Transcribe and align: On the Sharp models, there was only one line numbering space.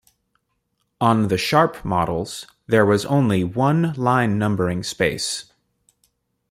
On 0.99 1.27
the 1.27 1.37
Sharp 1.37 1.85
models, 1.85 2.47
there 2.65 2.87
was 2.87 3.05
only 3.05 3.43
one 3.43 3.93
line 3.93 4.39
numbering 4.39 4.81
space. 4.81 5.51